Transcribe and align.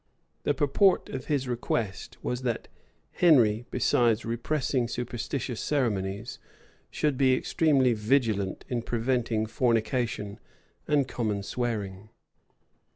The 0.45 0.55
purport 0.55 1.09
of 1.09 1.25
his 1.25 1.47
request 1.47 2.17
was, 2.23 2.41
that 2.41 2.67
Henry, 3.11 3.67
besides 3.69 4.25
repressing 4.25 4.87
superstitious 4.87 5.61
ceremonies, 5.61 6.39
should 6.89 7.19
be 7.19 7.35
extremely 7.35 7.93
vigilant 7.93 8.65
in 8.67 8.81
preventing 8.81 9.45
fornication 9.45 10.39
and 10.87 11.07
common 11.07 11.43
swearing. 11.43 12.09